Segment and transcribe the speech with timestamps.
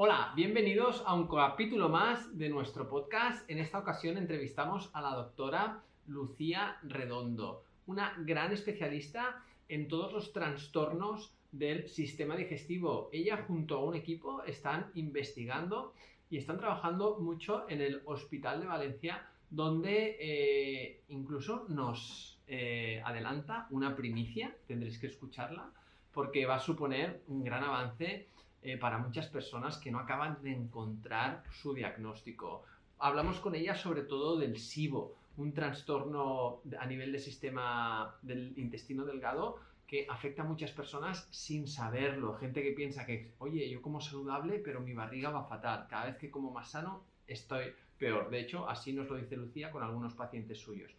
[0.00, 3.50] Hola, bienvenidos a un capítulo más de nuestro podcast.
[3.50, 10.32] En esta ocasión entrevistamos a la doctora Lucía Redondo, una gran especialista en todos los
[10.32, 13.10] trastornos del sistema digestivo.
[13.12, 15.94] Ella junto a un equipo están investigando
[16.30, 23.66] y están trabajando mucho en el Hospital de Valencia, donde eh, incluso nos eh, adelanta
[23.70, 25.72] una primicia, tendréis que escucharla,
[26.12, 28.28] porque va a suponer un gran avance
[28.62, 32.64] eh, para muchas personas que no acaban de encontrar su diagnóstico.
[32.98, 39.04] Hablamos con ella sobre todo del SIBO, un trastorno a nivel del sistema del intestino
[39.04, 42.34] delgado que afecta a muchas personas sin saberlo.
[42.34, 45.86] Gente que piensa que, oye, yo como saludable, pero mi barriga va fatal.
[45.88, 48.28] Cada vez que como más sano, estoy peor.
[48.28, 50.92] De hecho, así nos lo dice Lucía con algunos pacientes suyos.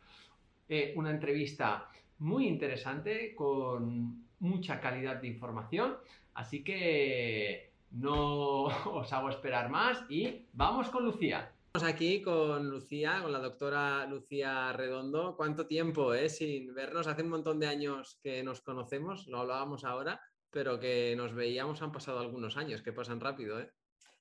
[0.68, 1.88] Eh, una entrevista
[2.20, 5.98] muy interesante con mucha calidad de información
[6.40, 8.64] Así que no
[8.96, 11.52] os hago esperar más y vamos con Lucía.
[11.68, 15.36] Estamos aquí con Lucía, con la doctora Lucía Redondo.
[15.36, 17.08] ¿Cuánto tiempo eh, sin vernos?
[17.08, 21.82] Hace un montón de años que nos conocemos, lo hablábamos ahora, pero que nos veíamos
[21.82, 23.60] han pasado algunos años, que pasan rápido.
[23.60, 23.74] ¿eh?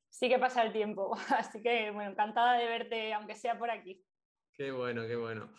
[0.09, 4.05] Sí que pasa el tiempo, así que bueno, encantada de verte, aunque sea por aquí.
[4.53, 5.53] Qué bueno, qué bueno.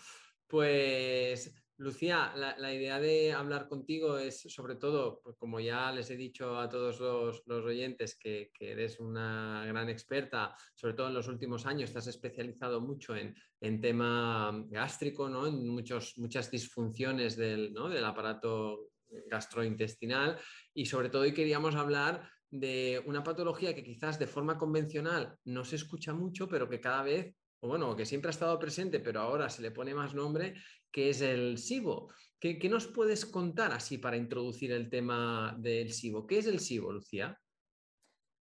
[0.45, 6.17] Pues Lucía, la, idea de hablar contigo es sobre todo, pues como ya les he
[6.17, 11.65] dicho a todos los, oyentes, que, eres una gran experta, sobre todo en los últimos
[11.65, 13.33] años, estás especializado mucho en,
[13.79, 15.47] tema gástrico, ¿no?
[15.47, 18.89] en muchos, muchas disfunciones del, del aparato
[19.27, 20.37] gastrointestinal
[20.73, 25.63] y sobre todo hoy queríamos hablar de una patología que quizás de forma convencional no
[25.63, 29.21] se escucha mucho, pero que cada vez o bueno, que siempre ha estado presente, pero
[29.21, 30.55] ahora se le pone más nombre,
[30.91, 32.11] que es el SIBO.
[32.39, 36.25] ¿Qué, nos puedes contar así para introducir el tema del SIBO?
[36.25, 37.37] ¿Qué es el SIBO, Lucía?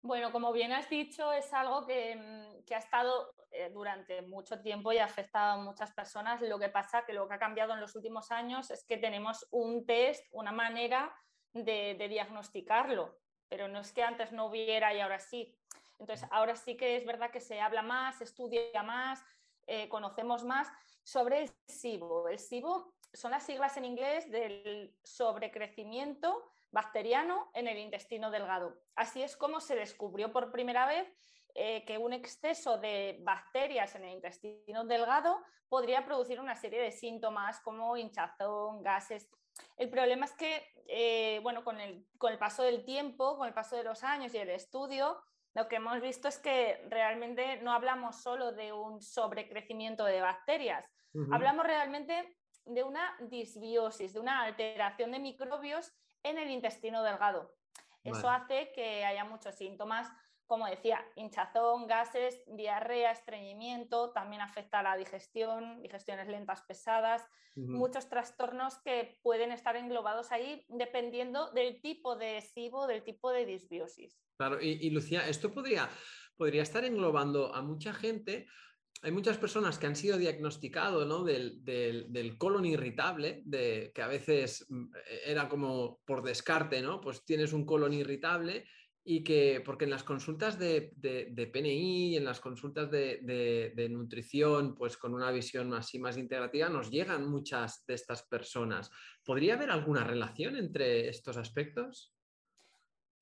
[0.02, 4.94] Bueno, como bien has dicho, es algo que, mm, ha estado eh, durante mucho tiempo
[4.94, 6.42] y ha afectado a muchas personas.
[6.42, 9.45] Lo que pasa que lo que ha cambiado en los últimos años es que tenemos
[9.52, 11.14] un test, una manera
[11.54, 13.20] de, de diagnosticarlo,
[13.50, 15.54] pero no es que antes no hubiera y ahora sí.
[16.02, 19.23] Entonces, ahora sí que es verdad que se habla más, estudia más,
[19.67, 20.67] eh, conocemos más
[21.04, 22.28] sobre el SIBO.
[22.28, 28.82] El SIBO son las siglas en inglés del sobrecrecimiento bacteriano en el intestino delgado.
[28.95, 31.08] Así es como se descubrió por primera vez
[31.54, 35.38] eh, que un exceso de bacterias en el intestino delgado
[35.70, 39.30] podría producir una serie de síntomas como hinchazón, gases.
[39.78, 43.54] El problema es que, eh, bueno, con el, con el paso del tiempo, con el
[43.54, 45.22] paso de los años y el estudio,
[45.54, 50.86] lo que hemos visto es que realmente no hablamos solo de un sobrecrecimiento de bacterias,
[51.32, 55.92] hablamos realmente de una disbiosis, de una alteración de microbios
[56.23, 57.54] en el intestino delgado.
[58.04, 60.10] Eso hace que haya muchos síntomas
[60.52, 67.26] como decía, hinchazón, gases, diarrea, estreñimiento, también afecta a la digestión, digestiones lentas pesadas,
[67.56, 73.45] muchos trastornos que pueden estar englobados ahí dependiendo del tipo de SIBO, del tipo de
[73.45, 74.20] disbiosis.
[74.36, 75.89] Claro, y, Lucía, esto podría,
[76.36, 78.45] podría estar englobando a mucha gente
[79.04, 81.23] hay muchas personas que han sido diagnosticados ¿no?
[81.23, 84.92] del, del, colon irritable, de, que a veces mm,
[85.26, 87.02] era como por descarte, ¿no?
[87.02, 88.66] Pues tienes un colon irritable
[89.04, 94.76] y que, porque en las consultas de, de, PNI y en las consultas de, nutrición,
[94.76, 98.92] pues con una visión así más integrativa, nos llegan muchas de estas personas.
[99.26, 102.14] ¿Podría haber alguna relación entre estos aspectos?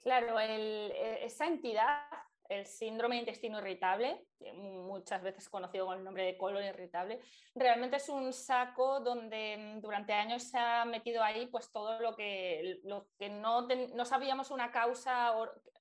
[0.02, 2.08] Claro, e, esa entidad
[2.50, 7.22] el síndrome de intestino irritable, muchas veces conocido con el nombre de colon irritable,
[7.54, 12.16] realmente es un saco donde mm, durante años se ha metido ahí pues todo lo
[12.16, 15.32] que, lo que no, no sabíamos una causa,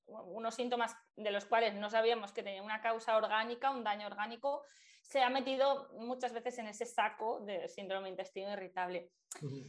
[0.09, 4.65] unos síntomas de los cuales no sabíamos que tenía una causa orgánica, un daño orgánico,
[5.09, 9.11] se ha metido muchas veces en ese saco de síndrome de intestino irritable.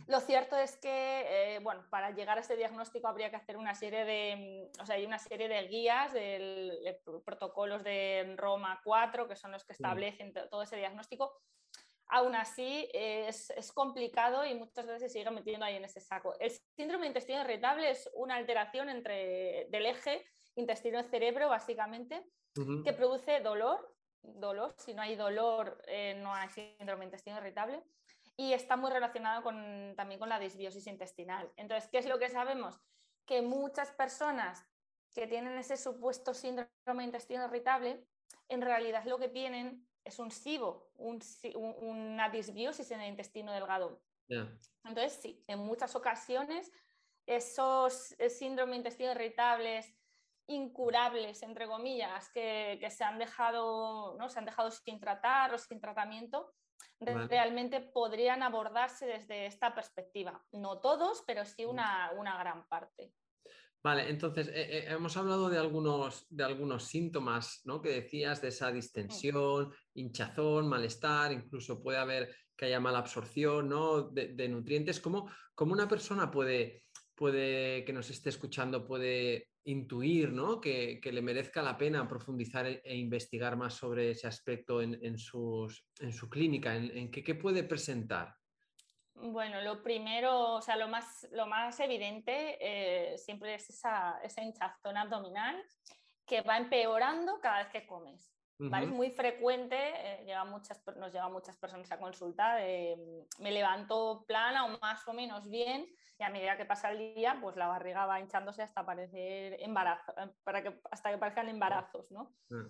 [0.08, 3.74] Lo cierto es que, eh, bueno, para llegar a este diagnóstico habría que hacer una
[3.74, 9.36] serie de, o sea, hay una serie de guías, de, protocolos de Roma 4, que
[9.38, 11.34] son los que establecen todo ese diagnóstico.
[12.08, 16.34] Aún así, es, es, complicado y muchas veces se sigue metiendo ahí en ese saco.
[16.40, 20.26] El síndrome intestino irritable es una alteración entre, del eje
[20.60, 22.24] intestino-cerebro, básicamente,
[22.84, 24.74] que produce dolor, dolor.
[24.78, 27.84] Si no hay dolor, eh, no hay síndrome intestino irritable.
[28.36, 31.52] Y está muy relacionado con, también con la disbiosis intestinal.
[31.58, 32.80] Entonces, ¿qué es lo que sabemos?
[33.26, 34.66] Que muchas personas
[35.14, 38.06] que tienen ese supuesto síndrome intestino irritable,
[38.48, 44.02] en realidad lo que tienen es un SIBO, una disbiosis en el intestino delgado.
[44.84, 46.72] Entonces, sí, en muchas ocasiones
[47.26, 49.94] esos síndromes de intestino irritables
[50.50, 54.30] incurables, entre comillas, que, se, han dejado, ¿no?
[54.30, 56.54] se han dejado sin tratar o sin tratamiento,
[57.00, 60.44] realmente podrían abordarse desde esta perspectiva.
[60.52, 63.14] No todos, pero sí una, una gran parte.
[63.82, 67.82] Vale, entonces eh, eh, hemos hablado de algunos, de algunos síntomas ¿no?
[67.82, 74.10] que decías, de esa distensión, hinchazón, malestar, incluso puede haber que haya mala absorción ¿no?
[74.10, 75.00] de, nutrientes.
[75.00, 76.84] ¿Cómo, ¿Cómo, una persona puede,
[77.16, 80.60] puede, que nos esté escuchando, puede intuir ¿no?
[80.60, 85.18] que, le merezca la pena profundizar e, e investigar más sobre ese aspecto en, en,
[85.18, 86.76] sus, en su clínica?
[86.76, 88.36] ¿En, en qué, qué puede presentar?
[89.22, 94.42] Bueno, lo primero, o sea, lo más, lo más evidente eh, siempre es esa, esa,
[94.42, 95.62] hinchazón abdominal
[96.26, 98.34] que va empeorando cada vez que comes.
[98.60, 104.66] Es muy frecuente, eh, muchas, nos llevan muchas personas a consulta, mm, me levanto plana
[104.66, 105.88] o más o menos bien
[106.20, 110.14] y a medida que pasa el día, pues la barriga va hinchándose hasta parecer embarazo,
[110.18, 112.36] eh, para que, hasta que parezcan embarazos, ¿no?
[112.52, 112.68] Ah.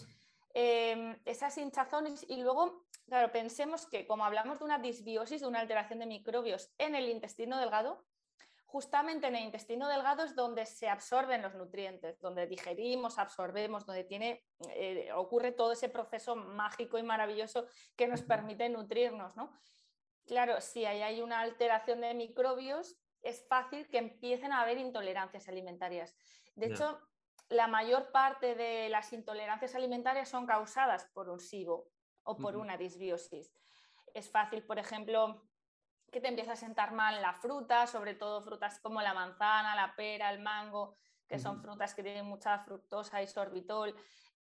[0.54, 5.60] Em, esas hinchazones y luego, claro, pensemos que como hablamos de una disbiosis, de una
[5.60, 8.06] alteración de microbios en el intestino delgado,
[8.66, 14.04] justamente en el intestino delgado es donde se absorben los nutrientes, donde digerimos, absorbemos, donde
[14.04, 14.44] tiene,
[14.76, 19.36] eh, ocurre todo ese proceso mágico y maravilloso que nos permite nutrirnos.
[19.36, 19.52] ¿no?
[20.28, 26.16] Claro, si hay una alteración de microbios, es fácil que empiecen a haber intolerancias alimentarias.
[26.56, 27.00] De hecho,
[27.50, 31.90] la mayor parte de las intolerancias alimentarias son causadas por un SIBO
[32.24, 33.52] o por una disbiosis.
[34.14, 35.50] Es fácil, por ejemplo,
[36.12, 39.96] que te empiece a sentar mal la fruta, sobre todo frutas como la manzana, la
[39.96, 40.96] pera, el mango,
[41.28, 43.96] que son frutas que tienen mucha fructosa y sorbitol.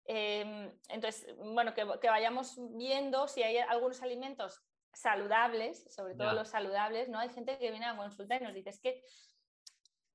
[0.05, 4.61] Em, entonces, bueno, que, vayamos viendo si hay algunos alimentos
[4.93, 7.19] saludables, sobre todo los saludables, ¿no?
[7.19, 9.03] Hay gente que viene a consulta y nos dice, es que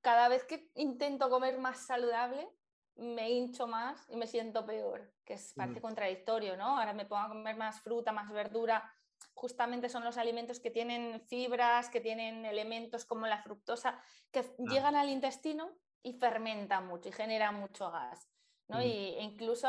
[0.01, 2.49] cada vez que intento comer más saludable,
[2.97, 6.79] me hincho más y me siento peor, que es parte contradictorio, ¿no?
[6.79, 8.93] Ahora me pongo a comer más fruta, más verdura.
[9.35, 14.01] Justamente son los alimentos que tienen fibras, que tienen elementos como la fructosa,
[14.33, 18.29] que llegan al intestino y fermentan mucho y generan mucho gas.
[18.67, 18.83] ¿no?
[18.83, 19.69] Y, e incluso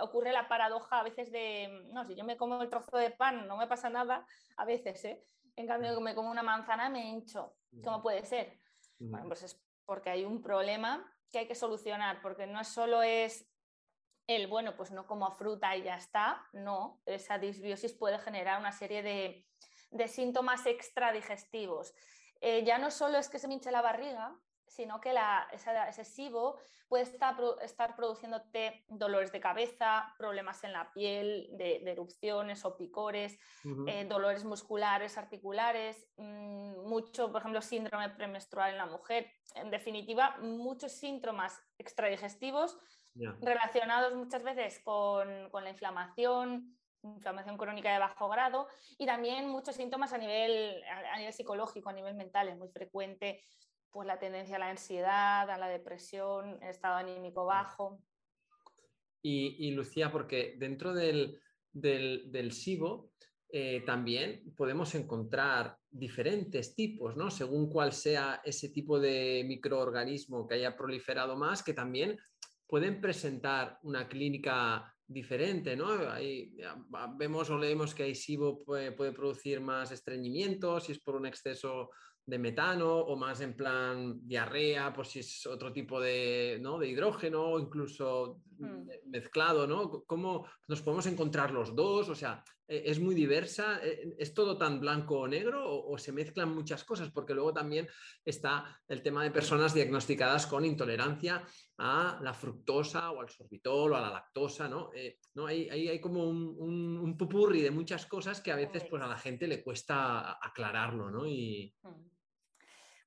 [0.00, 3.46] ocurre la paradoja a veces de, no, si yo me como el trozo de pan
[3.46, 4.26] no me pasa nada,
[4.56, 5.24] a veces, ¿eh?
[5.56, 7.54] En cambio, me como una manzana me hincho.
[7.82, 8.58] ¿Cómo puede ser?
[8.98, 13.48] Bueno, pues es porque hay un problema que hay que solucionar, porque no solo es
[14.26, 18.72] el, bueno, pues no como fruta y ya está, no, esa disbiosis puede generar una
[18.72, 19.46] serie de,
[20.08, 21.94] síntomas extradigestivos.
[22.40, 24.36] Eh, ya no solo es que se me hinche la barriga,
[24.74, 30.92] sino que la, ese SIBO puede estar, estar produciéndote dolores de cabeza, problemas en la
[30.92, 33.38] piel, de, erupciones o picores,
[33.86, 39.30] eh, dolores musculares, articulares, mm, mucho, por ejemplo, síndrome premenstrual en la mujer.
[39.54, 42.78] En definitiva, muchos síntomas extradigestivos
[43.40, 48.66] relacionados muchas veces con, con la inflamación, inflamación crónica de bajo grado
[48.98, 52.48] y también muchos síntomas a nivel, a nivel psicológico, a nivel mental.
[52.48, 53.40] Es muy frecuente
[53.94, 58.02] pues la tendencia a la ansiedad, a la depresión, el estado anímico bajo.
[59.22, 61.40] Y, Lucía, porque dentro del,
[61.72, 63.12] del, SIBO
[63.48, 67.30] eh, también podemos encontrar diferentes tipos, ¿no?
[67.30, 72.18] Según cuál sea ese tipo de microorganismo que haya proliferado más, que también
[72.66, 76.10] pueden presentar una clínica diferente, ¿no?
[76.10, 76.54] Ahí
[77.16, 81.26] vemos o leemos que hay SIBO puede, puede producir más estreñimiento, si es por un
[81.26, 81.90] exceso
[82.26, 86.78] de metano o más en plan diarrea, por si es otro tipo de, ¿no?
[86.78, 88.88] de hidrógeno, incluso mm.
[89.10, 90.04] mezclado, ¿no?
[90.06, 92.08] ¿Cómo nos podemos encontrar los dos?
[92.08, 96.12] O sea, e, es muy diversa, e, ¿es todo tan blanco o negro o, se
[96.12, 97.10] mezclan muchas cosas?
[97.10, 97.86] Porque luego también
[98.24, 103.96] está el tema de personas diagnosticadas con intolerancia a la fructosa o al sorbitol o
[103.96, 104.90] a la lactosa, ¿no?
[104.94, 105.46] Eh, ¿no?
[105.46, 106.56] Hay, hay, como un,
[106.98, 111.10] un, pupurri de muchas cosas que a veces pues, a la gente le cuesta aclararlo,
[111.10, 111.26] ¿no?
[111.26, 111.74] Y...
[111.82, 112.13] Mm.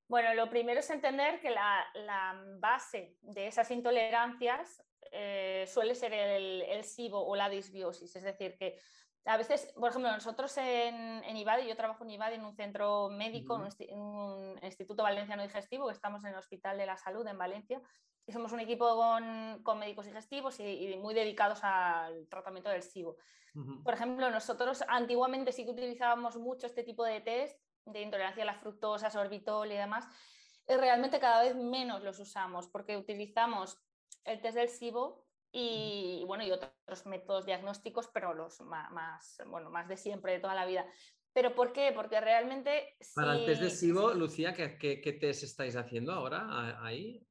[0.08, 6.62] Bueno, lo primero es entender que la, base de esas intolerancias eh, suele ser el,
[6.64, 8.80] el, SIBO o la disbiosis, es decir, que
[9.28, 13.10] a veces, por ejemplo, nosotros en, en IBADI, yo trabajo en IBADI en un centro
[13.10, 17.38] médico, en un Instituto Valenciano Digestivo, que estamos en el Hospital de la Salud en
[17.38, 17.82] Valencia,
[18.26, 23.18] y somos un equipo con, médicos digestivos y, muy dedicados al tratamiento del SIBO.
[23.84, 27.60] Por ejemplo, nosotros antiguamente sí que utilizábamos mucho este tipo de test
[27.92, 30.06] de intolerancia a la fructosa, sorbitol y demás,
[30.68, 33.78] realmente cada vez menos los usamos porque utilizamos
[34.26, 39.88] el test del SIBO y, bueno, y otros métodos diagnósticos, pero los más, bueno, más
[39.88, 40.86] de siempre, de toda la vida.
[41.34, 41.92] ¿Pero por qué?
[41.94, 42.98] Porque realmente...
[43.16, 47.26] Para el test de SIBO, Lucía, ¿qué, qué, test estáis haciendo ahora ahí?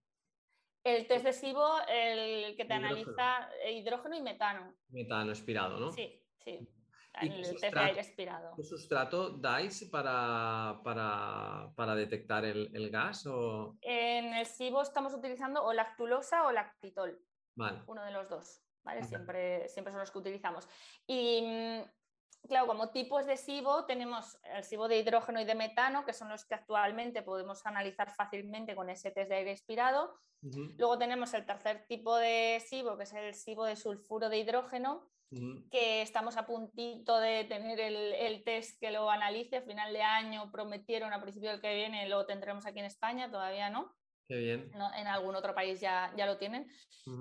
[0.84, 4.74] El test de SIBO, el que te analiza hidrógeno y metano.
[4.88, 5.92] Metano expirado, ¿no?
[5.92, 6.66] Sí, sí.
[7.20, 8.54] El aire expirado.
[8.54, 13.26] ¿Qué sustrato dais para, para, detectar el, gas?
[13.26, 13.76] O...
[13.80, 17.18] En el SIBO estamos utilizando o lactulosa o lactitol.
[17.54, 17.82] Vale.
[17.86, 18.62] Uno de los dos.
[18.86, 19.02] ¿vale?
[19.02, 20.68] Siempre, siempre son los que utilizamos.
[21.06, 21.82] Y mm,
[22.46, 26.28] claro, como tipos de SIBO tenemos el SIBO de hidrógeno y de metano, que son
[26.28, 30.18] los que actualmente podemos analizar fácilmente con ese test de aire expirado.
[30.42, 35.08] Luego tenemos el tercer tipo de SIBO, que es el SIBO de sulfuro de hidrógeno,
[35.70, 39.56] que estamos a puntito de tener el, el, test que lo analice.
[39.56, 43.30] A final de año prometieron a principio del que viene, lo tendremos aquí en España,
[43.30, 43.95] todavía no.
[44.28, 44.70] Qué bien.
[44.96, 46.68] En algún otro país ya, ya lo tienen.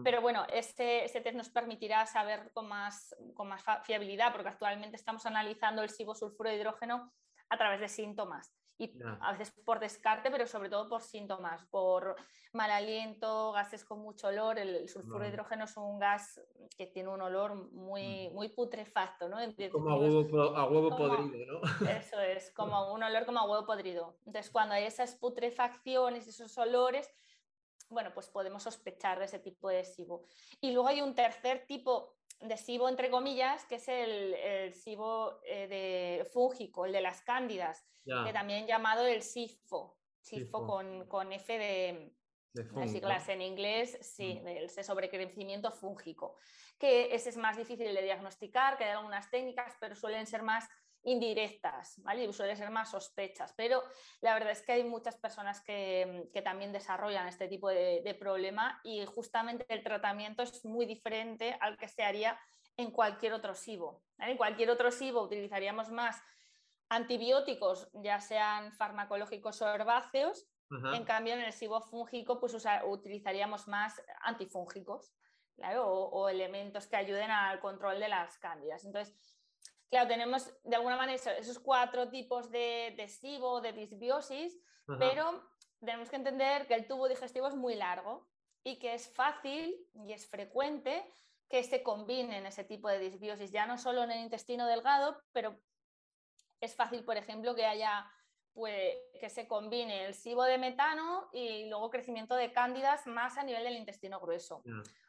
[0.03, 4.95] Pero bueno, este, este, test nos permitirá saber con más, con más fiabilidad, porque actualmente
[4.95, 7.13] estamos analizando el sulfuro de hidrógeno
[7.49, 8.91] a través de síntomas y
[9.21, 12.15] a veces por descarte, pero sobre todo por síntomas, por
[12.51, 14.59] mal aliento, gases con mucho olor.
[14.59, 16.41] El, sulfuro de hidrógeno es un gas
[16.77, 19.37] que tiene un olor muy, muy putrefacto, ¿no?
[19.71, 20.27] Como a huevo,
[20.97, 21.61] podrido, ¿no?
[21.89, 24.17] Eso es, como un olor como a huevo podrido.
[24.25, 27.09] Entonces, cuando hay esas putrefacciones, esos olores,
[27.89, 30.25] bueno, pues podemos sospechar de ese tipo de SIBO.
[30.59, 35.39] Y luego hay un tercer tipo de SIBO, entre comillas, que es el, el SIBO
[35.45, 41.31] eh, de fúngico, el de las cándidas, que también llamado el SIFO, SIFO, Con, con,
[41.33, 42.13] F de,
[42.53, 44.45] de siglas en inglés, sí, mm.
[44.45, 46.37] del sobrecrecimiento fúngico,
[46.77, 50.69] que ese es más difícil de diagnosticar, que hay algunas técnicas, pero suelen ser más
[51.05, 52.25] indirectas, ¿vale?
[52.25, 53.83] Y suelen ser más sospechas, pero
[54.21, 59.05] la verdad es que hay muchas personas que, también desarrollan este tipo de, problema y
[59.05, 62.39] justamente el tratamiento es muy diferente al que se haría
[62.77, 64.03] en cualquier otro SIBO.
[64.19, 66.21] En cualquier otro SIBO utilizaríamos más
[66.89, 70.47] antibióticos, ya sean farmacológicos o herbáceos,
[70.93, 75.13] en cambio en el SIBO fúngico pues utilizaríamos más antifúngicos.
[75.77, 78.83] o, elementos que ayuden al control de las cándidas.
[78.83, 79.15] Entonces,
[79.89, 84.57] Claro, tenemos de alguna manera esos cuatro tipos de, de SIBO, de disbiosis,
[84.99, 85.43] pero
[85.79, 88.27] tenemos que entender que el tubo digestivo es muy largo
[88.63, 91.05] y que es fácil y es frecuente
[91.49, 95.59] que se combinen ese tipo de disbiosis, ya no solo en el intestino delgado, pero
[96.59, 98.09] es fácil, por ejemplo, que haya
[98.55, 103.43] pues, que se combine el SIBO de metano y luego crecimiento de cándidas más a
[103.43, 104.63] nivel del intestino grueso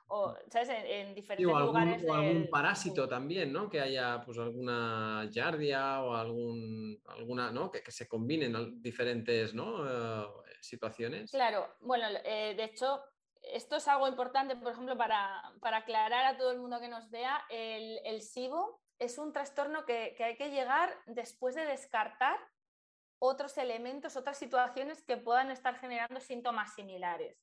[0.09, 0.69] o ¿sabes?
[0.71, 2.05] En, diferentes algún, lugares.
[2.09, 3.69] O algún parásito también, ¿no?
[3.69, 7.71] Que haya pues alguna yardia o algún, alguna, ¿no?
[7.71, 9.85] Que, que se combinen diferentes ¿no?
[9.87, 10.27] Eh,
[10.61, 11.31] situaciones.
[11.31, 13.03] Claro, bueno, eh, de hecho,
[13.43, 17.11] esto es algo importante, por ejemplo, para, para, aclarar a todo el mundo que nos
[17.11, 22.39] vea, el, el SIBO es un trastorno que, que hay que llegar después de descartar
[23.19, 27.37] otros elementos, otras situaciones que puedan estar generando síntomas similares.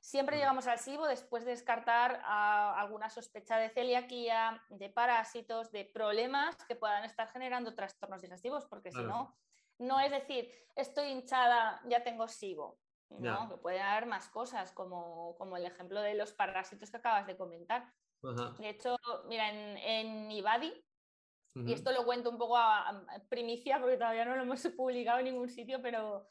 [0.00, 6.56] Siempre llegamos al SIBO después de descartar alguna sospecha de celiaquía, de parásitos, de problemas
[6.66, 9.36] que puedan estar generando trastornos digestivos, porque si no,
[9.78, 12.78] no es decir, estoy hinchada, ya tengo SIBO.
[13.10, 17.26] No, que puede haber más cosas, como, como, el ejemplo de los parásitos que acabas
[17.26, 17.92] de comentar.
[18.58, 20.72] De hecho, mira, en, en Ibadi,
[21.54, 25.26] y esto lo cuento un poco a, primicia porque todavía no lo hemos publicado en
[25.26, 26.26] ningún sitio, pero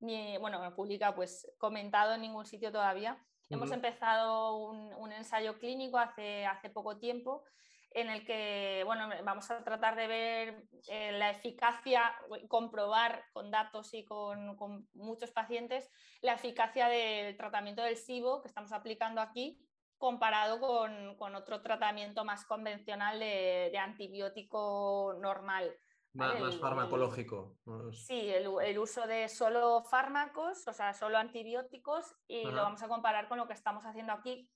[0.00, 3.18] ni, bueno, pública, pues comentado en ningún sitio todavía.
[3.50, 7.44] Hemos empezado un, ensayo clínico hace, hace poco tiempo
[7.90, 12.12] en el que bueno, vamos a tratar de ver eh, la eficacia,
[12.48, 15.88] comprobar con datos y con, con, muchos pacientes
[16.20, 19.60] la eficacia del tratamiento del SIBO que estamos aplicando aquí
[20.04, 25.74] comparado con, con otro tratamiento más convencional de, de antibiótico normal.
[26.12, 27.56] Más, farmacológico.
[27.90, 33.28] Sí, el, uso de solo fármacos, o sea, solo antibióticos, y lo vamos a comparar
[33.28, 34.46] con lo que estamos haciendo aquí,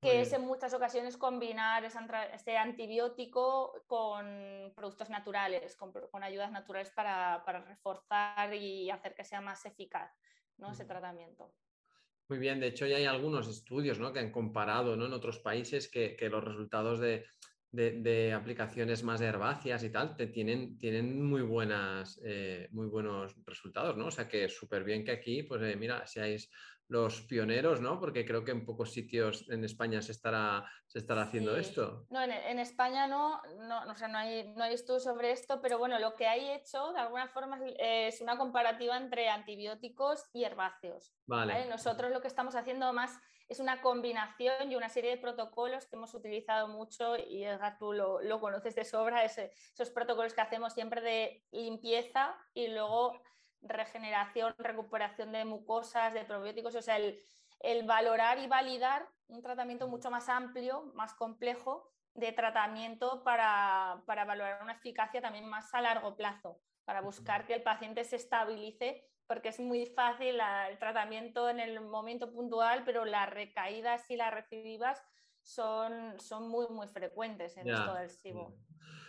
[0.00, 7.44] que es en muchas ocasiones combinar ese antibiótico con productos naturales, con, ayudas naturales para,
[7.44, 10.10] reforzar y hacer que sea más eficaz
[10.56, 10.70] ¿no?
[10.72, 11.52] ese tratamiento.
[12.28, 14.12] Muy bien, de hecho ya hay algunos estudios ¿no?
[14.12, 15.06] que han comparado ¿no?
[15.06, 17.24] en otros países que los resultados de,
[17.76, 23.96] de, aplicaciones más herbáceas y tal, te tienen, tienen muy, buenas, eh, muy buenos resultados,
[23.96, 24.06] ¿no?
[24.06, 26.50] O sea que súper bien que aquí, pues eh, mira, seáis
[26.88, 27.98] los pioneros, ¿no?
[27.98, 32.06] Porque creo que en pocos sitios en España se estará, se estará haciendo esto.
[32.10, 35.78] No, en, España no, no, o sea, no, hay, no hay estudios sobre esto, pero
[35.78, 41.12] bueno, lo que hay hecho de alguna forma es una comparativa entre antibióticos y herbáceos.
[41.26, 41.66] Vale.
[41.66, 45.96] Nosotros lo que estamos haciendo más es una combinación y una serie de protocolos que
[45.96, 50.72] hemos utilizado mucho y Edgar, tú lo, lo conoces de sobra, esos protocolos que hacemos
[50.72, 53.20] siempre de limpieza y luego
[53.68, 57.20] regeneración, recuperación de mucosas, de probióticos, o sea, el,
[57.60, 64.24] el valorar y validar un tratamiento mucho más amplio, más complejo de tratamiento para, para
[64.24, 69.04] valorar una eficacia también más a largo plazo, para buscar que el paciente se estabilice
[69.26, 70.38] porque es muy fácil
[70.70, 75.02] el tratamiento en el momento puntual, pero las recaídas y las recidivas
[75.42, 78.56] son, son muy, muy frecuentes en esto del SIBO.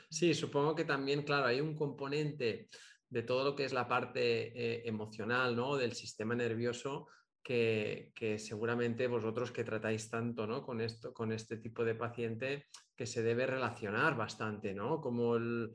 [0.09, 2.67] Sí, supongo que también, claro, hay un componente
[3.09, 5.77] de todo lo que es la parte eh, emocional, ¿no?
[5.77, 7.07] Del sistema nervioso
[7.47, 10.63] que, seguramente vosotros que tratáis tanto, ¿no?
[10.63, 14.99] Con esto, con este tipo de paciente, que se debe relacionar bastante, ¿no?
[14.99, 15.73] Como el,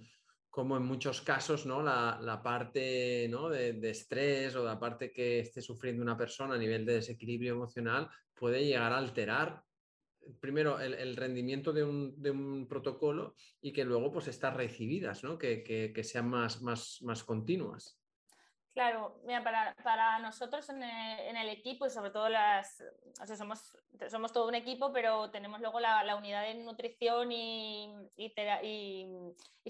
[0.50, 1.82] como en muchos casos, ¿no?
[1.82, 3.48] La, parte ¿no?
[3.48, 7.54] de, de, estrés o la parte que esté sufriendo una persona a nivel de desequilibrio
[7.54, 9.62] emocional puede llegar a alterar
[10.40, 15.38] primero el, rendimiento de un, protocolo y que luego pues estas recibidas, ¿no?
[15.38, 17.98] que, sean más, más, más continuas.
[18.74, 19.44] Claro, mira,
[19.84, 22.82] para, nosotros en el, equipo y sobre todo las,
[23.20, 23.76] o sea, somos,
[24.08, 28.32] somos todo un equipo, pero tenemos luego la, unidad de nutrición y, y,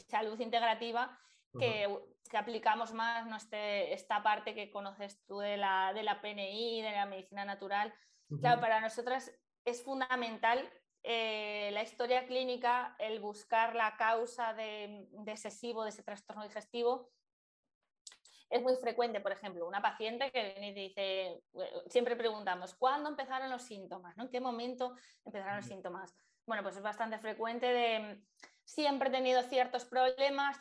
[0.08, 1.18] salud integrativa
[1.58, 1.88] que,
[2.30, 3.36] que, aplicamos más ¿no?
[3.36, 7.92] Este, esta parte que conoces tú de la, de la PNI, de la medicina natural.
[8.40, 9.30] Claro, para nosotras
[9.64, 10.68] es fundamental
[11.02, 17.10] eh, la historia clínica, el buscar la causa de, ese SIBO, de ese trastorno digestivo.
[18.48, 21.42] Es muy frecuente, por ejemplo, una paciente que viene y dice,
[21.88, 24.16] siempre preguntamos, ¿cuándo empezaron los síntomas?
[24.18, 26.14] ¿En qué momento empezaron los síntomas?
[26.44, 28.22] Bueno, pues es bastante frecuente de
[28.64, 30.58] siempre he tenido ciertos problemas,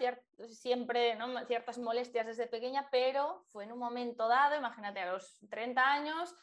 [0.47, 1.17] siempre
[1.47, 6.33] ciertas molestias desde pequeña, pero fue en un momento dado, imagínate, a los 30 años,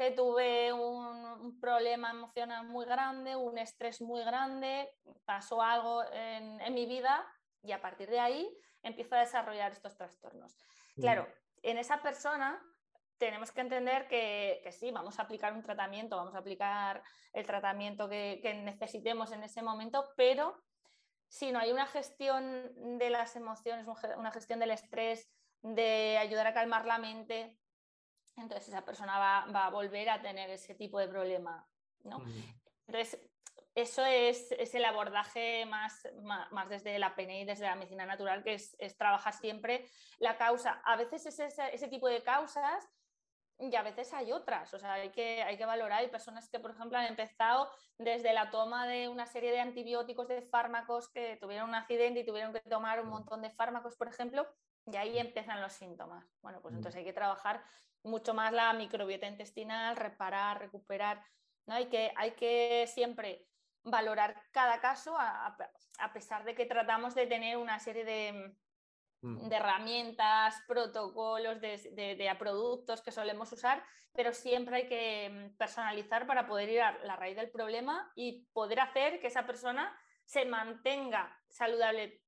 [0.00, 4.90] que tuve un, problema emocional muy grande, un estrés muy grande,
[5.26, 7.26] pasó algo en, mi vida
[7.62, 8.50] y a partir de ahí
[8.82, 10.56] empiezo a desarrollar estos trastornos.
[10.96, 11.00] Mm.
[11.02, 11.28] Claro,
[11.62, 12.62] en esa persona
[13.18, 17.02] tenemos que entender que, sí, vamos a aplicar un tratamiento, vamos a aplicar
[17.34, 20.64] el tratamiento que, necesitemos en ese momento, pero
[21.28, 26.54] si no hay una gestión de las emociones, una gestión del estrés, de ayudar a
[26.54, 27.59] calmar la mente,
[28.42, 31.66] entonces esa persona va, a volver a tener ese tipo de problema.
[32.04, 32.22] ¿no?
[32.86, 33.20] Entonces,
[33.74, 38.76] eso es, el abordaje más, más, desde la PNI, desde la medicina natural, que es,
[38.96, 39.86] trabajar siempre
[40.18, 40.82] la causa.
[40.84, 42.88] A veces es ese, tipo de causas
[43.58, 44.74] y a veces hay otras.
[44.74, 46.00] O sea, hay que, hay que valorar.
[46.00, 50.26] Hay personas que, por ejemplo, han empezado desde la toma de una serie de antibióticos,
[50.26, 54.08] de fármacos, que tuvieron un accidente y tuvieron que tomar un montón de fármacos, por
[54.08, 54.48] ejemplo,
[54.86, 56.26] y ahí empiezan los síntomas.
[56.42, 57.62] Bueno, pues entonces hay que trabajar
[58.02, 61.24] mucho más la microbiota intestinal, reparar, recuperar.
[61.66, 61.74] ¿no?
[61.74, 63.46] Hay, que, hay que siempre
[63.82, 65.56] valorar cada caso a,
[66.12, 68.54] pesar de que tratamos de tener una serie de,
[69.22, 69.52] mm.
[69.52, 73.82] herramientas, protocolos, de, productos que solemos usar,
[74.12, 78.80] pero siempre hay que personalizar para poder ir a la raíz del problema y poder
[78.80, 82.22] hacer que esa persona se mantenga saludable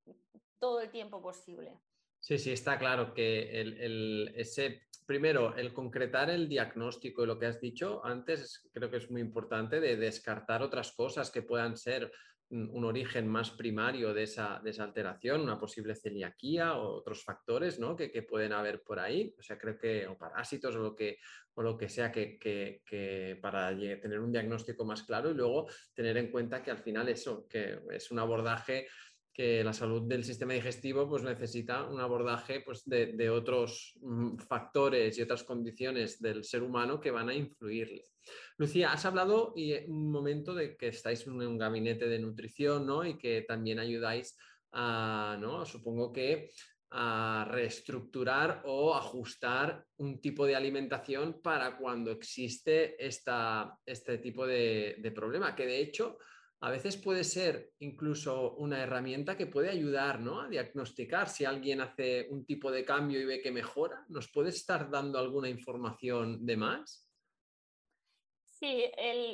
[0.58, 1.80] todo el tiempo posible.
[2.22, 7.46] Sí, sí, está claro que el, ese, primero, el concretar el diagnóstico y lo que
[7.46, 12.12] has dicho antes creo que es muy importante de descartar otras cosas que puedan ser
[12.50, 17.96] un origen más primario de esa, de alteración, una posible celiaquía o otros factores ¿no?
[17.96, 21.18] que, que, pueden haber por ahí, o sea, creo que, o parásitos o lo que,
[21.54, 25.66] o lo que sea, que, que, que, para tener un diagnóstico más claro y luego
[25.94, 28.86] tener en cuenta que al final eso, que es un abordaje
[29.32, 35.16] que la salud del sistema digestivo pues, necesita un abordaje pues, de, otros mm, factores
[35.16, 38.04] y otras condiciones del ser humano que van a influirle.
[38.58, 42.86] Lucía, has hablado y eh, un momento de que estáis en un gabinete de nutrición
[42.86, 43.04] ¿no?
[43.04, 44.36] y que también ayudáis
[44.72, 45.64] a, ¿no?
[45.64, 46.50] supongo que
[46.94, 54.96] a reestructurar o ajustar un tipo de alimentación para cuando existe esta, este tipo de,
[54.98, 56.18] de problema, que de hecho
[56.62, 60.40] a veces puede ser incluso una herramienta que puede ayudar ¿no?
[60.40, 64.04] a diagnosticar si alguien hace un tipo de cambio y ve que mejora.
[64.08, 67.10] ¿Nos puede estar dando alguna información de más?
[68.44, 68.88] Sí,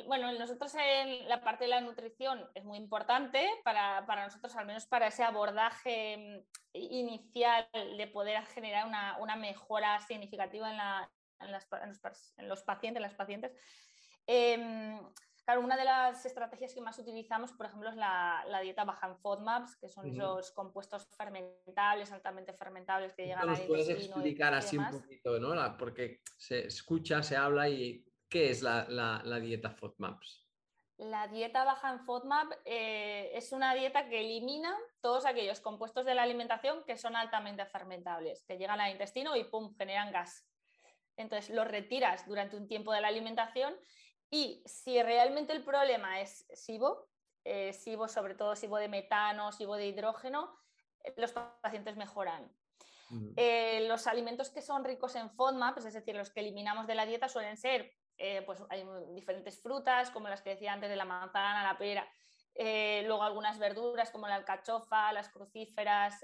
[0.07, 4.87] bueno, nosotros en la parte de la nutrición es muy importante para, nosotros, al menos
[4.87, 13.13] para ese abordaje mm, inicial de poder generar una, mejora significativa en, los, pacientes, las
[13.13, 13.51] pacientes.
[14.25, 14.99] Em,
[15.49, 19.17] Claro, una de las estrategias que más utilizamos, por ejemplo, es la, dieta baja en
[19.17, 24.77] FODMAPs, que son esos compuestos fermentables, altamente fermentables que llegan a ¿Nos puedes explicar así
[24.77, 25.75] un poquito, ¿no?
[25.79, 30.47] porque se escucha, se habla y ¿qué es la, dieta FODMAPs?
[30.97, 36.13] La dieta baja en FODMAP eh, es una dieta que elimina todos aquellos compuestos de
[36.13, 39.73] la alimentación que son altamente fermentables, que llegan al intestino y ¡pum!
[39.75, 40.47] generan gas.
[41.17, 43.73] entonces los retiras durante un tiempo de la alimentación
[44.31, 47.09] y si realmente el problema es SIBO,
[47.43, 50.55] eh, SIBO sobre todo SIBO de metano, SIBO de hidrógeno,
[51.03, 52.51] eh, los pacientes mejoran.
[53.37, 56.93] Eh, los alimentos que son ricos en FODMAP, pues es decir, los que eliminamos de
[56.93, 57.91] la dieta suelen ser,
[58.45, 62.07] pues hay diferentes frutas, como las que decía antes de la manzana, la pera,
[62.53, 66.23] luego algunas verduras como la alcachofa, las crucíferas,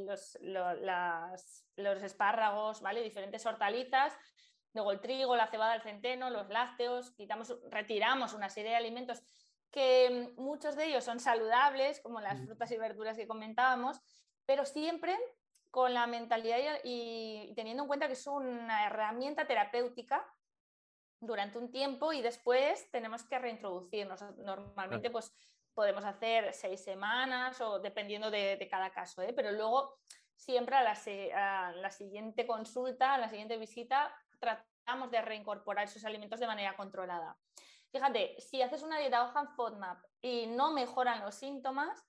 [0.00, 3.02] los, los, espárragos, ¿vale?
[3.02, 4.12] diferentes hortalizas
[4.72, 9.22] Luego el trigo, la cebada, el centeno, los lácteos, quitamos, retiramos una serie de alimentos
[9.70, 14.00] que mm, muchos de ellos son saludables, como las frutas y verduras que comentábamos,
[14.46, 15.16] pero siempre
[15.70, 20.26] con la mentalidad y, teniendo en cuenta que es una herramienta terapéutica
[21.20, 24.22] durante un tiempo y después tenemos que reintroducirnos.
[24.38, 25.32] Normalmente pues
[25.74, 29.32] podemos hacer seis semanas o dependiendo de, cada caso, ¿eh?
[29.32, 29.98] pero luego
[30.34, 30.98] siempre a la,
[31.34, 36.76] a la, siguiente consulta, a la siguiente visita, tratamos de reincorporar esos alimentos de manera
[36.76, 37.38] controlada.
[37.92, 42.06] Fíjate, si haces una dieta hoja FODMAP y no mejoran los síntomas,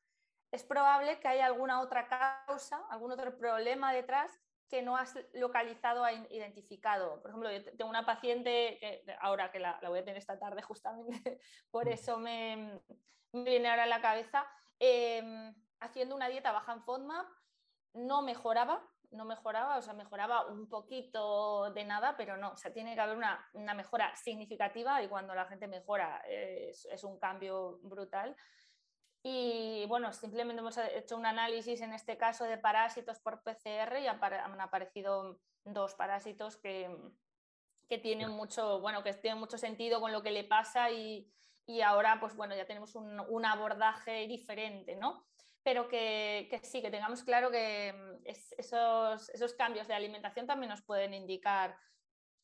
[0.52, 4.32] es probable que haya alguna otra causa, algún otro problema detrás
[4.70, 7.22] que no has localizado o identificado.
[7.22, 10.62] Por ejemplo, yo tengo una paciente, que, ahora que la, voy a tener esta tarde
[10.62, 11.40] justamente,
[11.72, 11.90] por mm.
[11.90, 12.82] eso me,
[13.34, 14.48] viene ahora a la cabeza,
[14.80, 17.28] em, haciendo una dieta baja en FODMAP,
[17.94, 22.74] no mejoraba, no mejoraba, o sea, mejoraba un poquito de nada, pero no, o sea,
[22.74, 28.36] tiene que haber una, mejora significativa y cuando la gente mejora es, un cambio brutal.
[29.24, 34.08] Y bueno, simplemente hemos hecho un análisis en este caso de parásitos por PCR y
[34.08, 36.90] han aparecido dos parásitos que,
[37.88, 41.30] que tienen mucho, bueno, que tienen mucho sentido con lo que le pasa y,
[41.86, 45.26] ahora pues bueno, ya tenemos un, un abordaje diferente, ¿no?
[45.64, 51.14] Pero que, sí, que tengamos claro que mm, esos, cambios de alimentación también nos pueden
[51.14, 51.78] indicar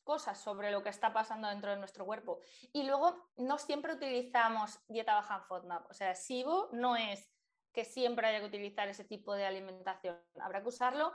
[0.04, 2.40] cosas sobre lo que está pasando dentro de nuestro cuerpo.
[2.72, 5.90] Y luego, no siempre utilizamos dieta baja en FODMAP.
[5.90, 7.30] O sea, SIBO no es
[7.72, 10.18] que siempre haya que utilizar ese tipo de alimentación.
[10.40, 11.12] Habrá que usarlo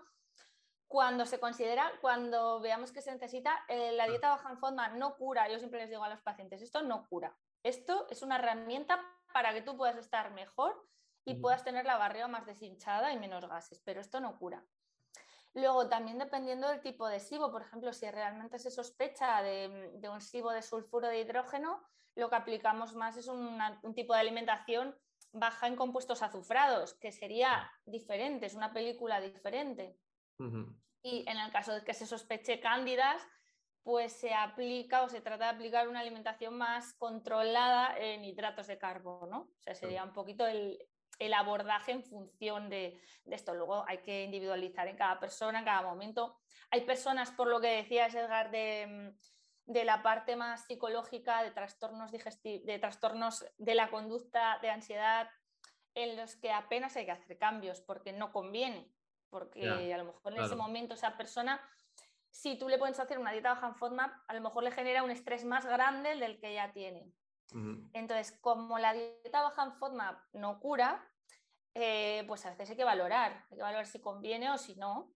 [0.87, 3.65] cuando se considera, cuando veamos que se necesita.
[3.67, 5.49] Eh, la dieta baja en FODMAP no cura.
[5.49, 7.35] Yo siempre les digo a los pacientes, esto no cura.
[7.63, 10.87] Esto es una herramienta para que tú puedas estar mejor
[11.25, 14.63] y puedas tener la barriga más deshinchada y menos gases, pero esto no cura.
[15.53, 20.21] Luego, también dependiendo del tipo de SIBO, por ejemplo, si realmente se sospecha de, un
[20.21, 21.81] SIBO de sulfuro de hidrógeno,
[22.15, 24.95] lo que aplicamos más es un tipo de alimentación
[25.33, 29.97] baja en compuestos azufrados, que sería diferente, es una película diferente.
[31.01, 33.21] Y en el caso de que se sospeche cándidas,
[33.83, 38.77] pues se aplica o se trata de aplicar una alimentación más controlada en hidratos de
[38.77, 39.49] carbono.
[39.59, 40.77] O sea, sería un poquito el,
[41.19, 43.53] el abordaje en función de, esto.
[43.53, 46.37] Luego hay que individualizar en cada persona, en cada momento.
[46.71, 49.13] Hay personas, por lo que decías, Edgar, de,
[49.65, 55.29] de la parte más psicológica, de trastornos digestivos, de trastornos de la conducta, de ansiedad,
[55.95, 58.91] en los que apenas hay que hacer cambios porque no conviene,
[59.29, 61.61] porque a lo mejor en ese momento esa persona,
[62.29, 65.03] si tú le puedes hacer una dieta baja en FODMAP, a lo mejor le genera
[65.03, 67.11] un estrés más grande del que ya tiene.
[67.93, 71.07] Entonces, como la dieta baja en FODMAP no cura,
[71.75, 75.13] eh, pues a veces hay que valorar, hay que valorar si conviene o si no,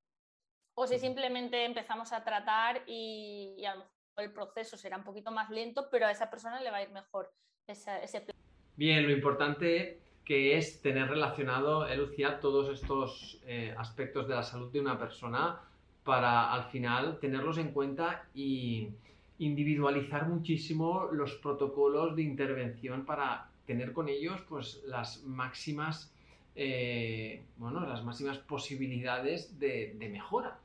[0.76, 5.32] o si simplemente empezamos a tratar y, a lo mejor el proceso será un poquito
[5.32, 7.32] más lento, pero a esa persona le va a ir mejor
[7.68, 8.36] ese plan.
[8.76, 14.44] Bien, lo importante que es tener relacionado, eh, Lucía, todos estos eh, aspectos de la
[14.44, 15.62] salud de una persona
[16.04, 18.90] para al final tenerlos en cuenta y,
[19.40, 26.14] individualizar muchísimo los protocolos de intervención para tener con ellos pues las máximas
[26.60, 30.60] eh, bueno, las máximas posibilidades de, mejora.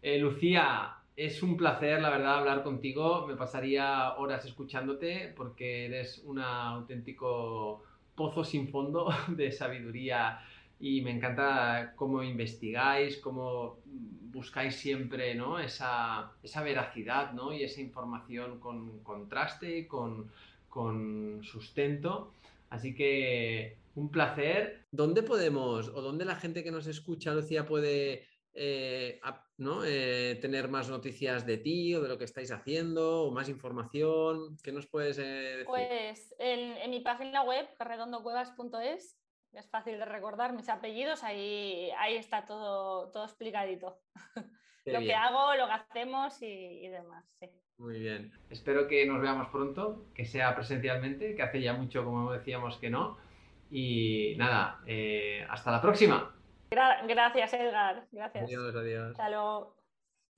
[0.00, 3.26] Eh, Lucía, es un placer, la verdad, hablar contigo.
[3.26, 7.82] Me pasaría horas escuchándote porque eres un auténtico
[8.14, 10.38] pozo sin fondo de sabiduría
[10.78, 15.58] y me encanta cómo investigáis, cómo buscáis siempre ¿no?
[15.58, 17.52] esa, esa veracidad ¿no?
[17.52, 20.30] y esa información con contraste, con,
[20.68, 22.32] con sustento.
[22.68, 24.84] Así que un placer.
[24.90, 29.20] ¿Dónde podemos o dónde la gente que nos escucha, Lucía, puede eh,
[29.58, 29.84] ¿no?
[29.84, 34.56] Eh, tener más noticias de ti o de lo que estáis haciendo o más información?
[34.62, 35.66] ¿Qué nos puedes eh, decir?
[35.66, 39.16] Pues en, en, mi página web, redondocuevas.es,
[39.52, 43.98] es fácil de recordar mis apellidos, ahí, ahí está todo, todo explicadito.
[44.84, 47.24] lo que hago, lo que hacemos y, demás.
[47.78, 48.32] Muy bien.
[48.50, 52.90] Espero que nos veamos pronto, que sea presencialmente, que hace ya mucho, como decíamos, que
[52.90, 53.18] no.
[53.70, 56.34] Y nada, eh, hasta la próxima.
[56.70, 58.06] gracias, Edgar.
[58.12, 58.44] Gracias.
[58.44, 59.10] Adiós, adiós.
[59.10, 59.76] Hasta luego.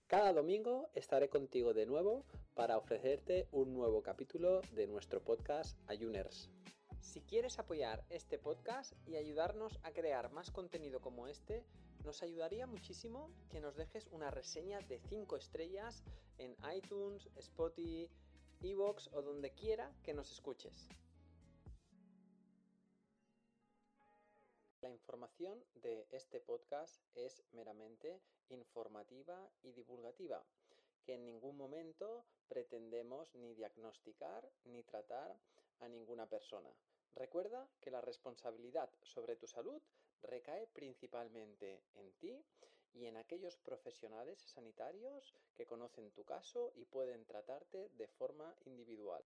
[0.08, 6.50] Cada domingo estaré contigo de nuevo para ofrecerte un nuevo capítulo de nuestro podcast Ayuners.
[7.00, 11.64] Si quieres apoyar este podcast y ayudarnos a crear más contenido como este,
[12.04, 16.02] nos ayudaría muchísimo que nos dejes una reseña de 5 estrellas
[16.38, 18.10] en iTunes, Spotify,
[18.60, 20.88] Evox o donde quiera que nos escuches.
[24.80, 30.44] La información de este podcast es meramente informativa y divulgativa,
[31.04, 35.36] que en ningún momento pretendemos ni diagnosticar ni tratar
[35.80, 36.70] a ninguna persona.
[37.14, 39.82] Recuerda que la responsabilidad sobre tu salud
[40.22, 42.44] recae principalmente en ti
[42.94, 49.24] y en aquellos profesionales sanitarios que conocen tu caso y pueden tratarte de forma individual.